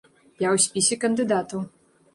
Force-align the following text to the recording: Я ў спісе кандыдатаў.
Я 0.45 0.49
ў 0.55 0.63
спісе 0.65 0.99
кандыдатаў. 1.05 1.67